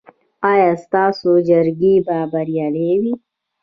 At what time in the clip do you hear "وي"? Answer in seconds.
3.01-3.13